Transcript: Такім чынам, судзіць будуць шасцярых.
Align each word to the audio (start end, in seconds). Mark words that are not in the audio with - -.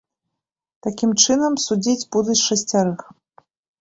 Такім 0.87 1.11
чынам, 1.25 1.59
судзіць 1.65 2.09
будуць 2.17 2.41
шасцярых. 2.47 3.05